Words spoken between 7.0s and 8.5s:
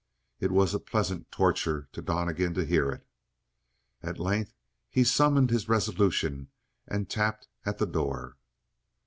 tapped at the door.